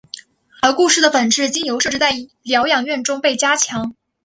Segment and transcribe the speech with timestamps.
[0.63, 2.09] 而故事的本质经由设置在
[2.41, 3.93] 疗养院中被加强。